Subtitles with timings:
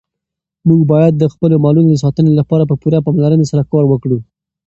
[0.67, 4.17] موږ باید د خپلو مالونو د ساتنې لپاره په پوره پاملرنې سره کار وکړو.